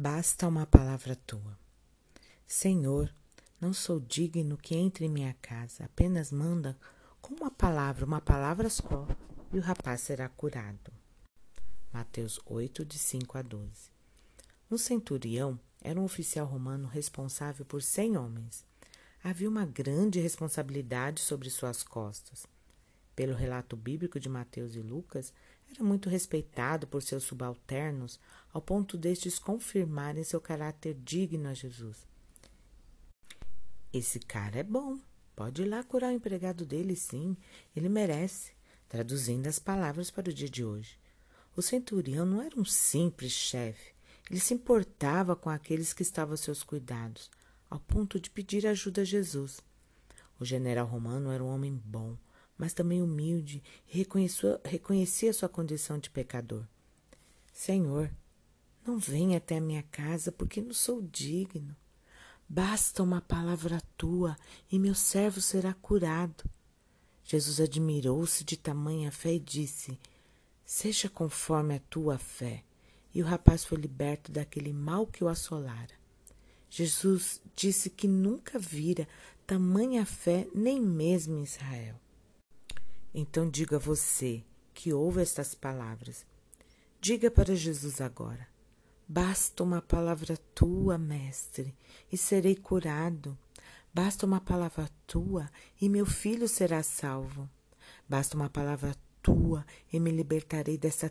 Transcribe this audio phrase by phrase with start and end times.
[0.00, 1.58] Basta uma palavra tua.
[2.46, 3.12] Senhor,
[3.60, 6.78] não sou digno que entre em minha casa, apenas manda
[7.20, 9.08] com uma palavra, uma palavra só,
[9.52, 10.92] e o rapaz será curado.
[11.92, 13.90] Mateus 8, de 5 a 12.
[14.70, 18.64] Um centurião era um oficial romano responsável por cem homens.
[19.20, 22.46] Havia uma grande responsabilidade sobre suas costas.
[23.18, 25.32] Pelo relato bíblico de Mateus e Lucas,
[25.68, 28.20] era muito respeitado por seus subalternos,
[28.52, 32.06] ao ponto destes confirmarem seu caráter digno a Jesus.
[33.92, 35.00] Esse cara é bom,
[35.34, 37.36] pode ir lá curar o empregado dele, sim,
[37.74, 38.52] ele merece,
[38.88, 40.96] traduzindo as palavras para o dia de hoje.
[41.56, 43.94] O centurião não era um simples chefe,
[44.30, 47.28] ele se importava com aqueles que estavam a seus cuidados,
[47.68, 49.60] ao ponto de pedir ajuda a Jesus.
[50.38, 52.16] O general romano era um homem bom,
[52.58, 54.04] mas também humilde e
[54.64, 56.66] reconhecia sua condição de pecador.
[57.52, 58.10] Senhor,
[58.84, 61.76] não venha até a minha casa, porque não sou digno.
[62.48, 64.36] Basta uma palavra tua
[64.70, 66.44] e meu servo será curado.
[67.22, 69.98] Jesus admirou-se de tamanha fé e disse:
[70.64, 72.64] Seja conforme a tua fé.
[73.14, 75.94] E o rapaz foi liberto daquele mal que o assolara.
[76.70, 79.06] Jesus disse que nunca vira
[79.46, 82.00] tamanha fé nem mesmo em Israel.
[83.12, 86.26] Então diga você que ouve estas palavras.
[87.00, 88.46] Diga para Jesus agora:
[89.06, 91.74] Basta uma palavra tua, mestre,
[92.12, 93.36] e serei curado.
[93.92, 97.48] Basta uma palavra tua e meu filho será salvo.
[98.08, 101.10] Basta uma palavra tua e me libertarei dessa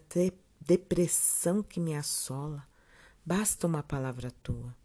[0.62, 2.68] depressão que me assola.
[3.26, 4.76] Basta uma palavra tua.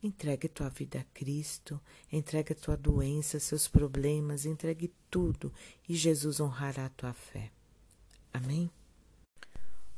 [0.00, 1.80] Entregue tua vida a Cristo,
[2.12, 5.52] entregue tua doença, seus problemas, entregue tudo
[5.88, 7.50] e Jesus honrará a tua fé.
[8.32, 8.70] Amém?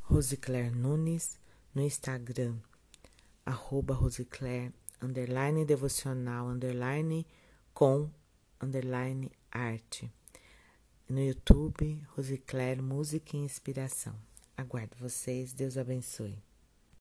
[0.01, 1.39] Rosicler Nunes,
[1.73, 2.57] no Instagram,
[3.45, 7.25] arroba Rosicler, underline devocional, underline
[7.73, 8.09] com,
[8.59, 10.11] underline arte.
[11.07, 14.15] No YouTube, Rosicler Música e Inspiração.
[14.57, 16.50] Aguardo vocês, Deus abençoe.